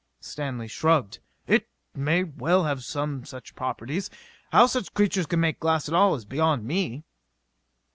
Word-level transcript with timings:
Stanley 0.19 0.67
shrugged. 0.67 1.19
"It 1.45 1.69
may 1.93 2.23
well 2.23 2.63
have 2.63 2.83
some 2.83 3.23
such 3.23 3.53
properties. 3.53 4.09
How 4.51 4.65
such 4.65 4.95
creatures 4.95 5.27
can 5.27 5.39
make 5.39 5.59
glass 5.59 5.87
at 5.87 5.93
all 5.93 6.15
is 6.15 6.25
beyond 6.25 6.65
me!" 6.65 7.03